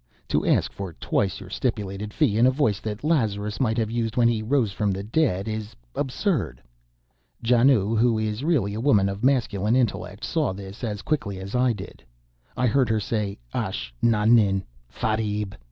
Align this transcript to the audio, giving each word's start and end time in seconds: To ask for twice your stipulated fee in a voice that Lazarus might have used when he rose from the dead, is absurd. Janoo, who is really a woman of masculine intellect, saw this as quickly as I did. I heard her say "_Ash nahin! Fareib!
To 0.29 0.43
ask 0.47 0.71
for 0.73 0.93
twice 0.93 1.39
your 1.39 1.51
stipulated 1.51 2.11
fee 2.11 2.35
in 2.39 2.47
a 2.47 2.49
voice 2.49 2.79
that 2.79 3.03
Lazarus 3.03 3.59
might 3.59 3.77
have 3.77 3.91
used 3.91 4.17
when 4.17 4.27
he 4.27 4.41
rose 4.41 4.71
from 4.71 4.89
the 4.89 5.03
dead, 5.03 5.47
is 5.47 5.75
absurd. 5.93 6.59
Janoo, 7.43 7.95
who 7.95 8.17
is 8.17 8.43
really 8.43 8.73
a 8.73 8.81
woman 8.81 9.07
of 9.09 9.23
masculine 9.23 9.75
intellect, 9.75 10.23
saw 10.23 10.53
this 10.53 10.83
as 10.83 11.03
quickly 11.03 11.37
as 11.39 11.53
I 11.53 11.73
did. 11.73 12.03
I 12.57 12.65
heard 12.65 12.89
her 12.89 12.99
say 12.99 13.37
"_Ash 13.53 13.91
nahin! 14.01 14.63
Fareib! 14.89 15.53